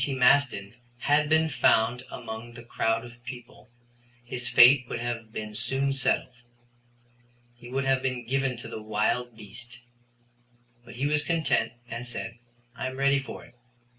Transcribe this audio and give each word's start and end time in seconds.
T. 0.03 0.15
Maston 0.15 0.73
had 0.97 1.29
been 1.29 1.47
found 1.47 2.01
among 2.09 2.53
the 2.53 2.63
crowd 2.63 3.05
of 3.05 3.23
people, 3.23 3.69
his 4.25 4.49
fate 4.49 4.87
would 4.89 4.99
have 4.99 5.31
been 5.31 5.53
soon 5.53 5.93
settled. 5.93 6.33
He 7.53 7.69
would 7.69 7.85
have 7.85 8.01
been 8.01 8.25
given 8.25 8.57
to 8.57 8.67
the 8.67 8.81
wild 8.81 9.37
beast. 9.37 9.79
But 10.83 10.95
he 10.95 11.05
was 11.05 11.23
content 11.23 11.73
and 11.87 12.07
said: 12.07 12.39
"I 12.75 12.87
am 12.87 12.97
ready 12.97 13.19
for 13.19 13.45
it." 13.45 13.53